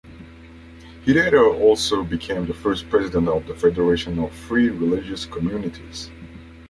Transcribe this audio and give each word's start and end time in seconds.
He 1.05 1.13
later 1.13 1.45
also 1.47 2.03
became 2.03 2.47
the 2.47 2.55
first 2.55 2.89
president 2.89 3.27
of 3.27 3.45
the 3.45 3.53
Federation 3.53 4.17
of 4.17 4.31
Free 4.33 4.69
Religious 4.69 5.27
Communities. 5.27 6.09